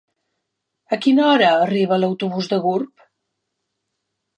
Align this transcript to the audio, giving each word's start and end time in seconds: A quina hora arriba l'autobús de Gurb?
A 0.97 0.99
quina 1.03 1.27
hora 1.33 1.53
arriba 1.67 2.01
l'autobús 2.03 2.51
de 2.55 2.63
Gurb? 2.67 3.09